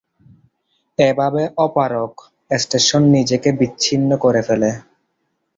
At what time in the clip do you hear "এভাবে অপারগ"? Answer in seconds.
0.99-2.11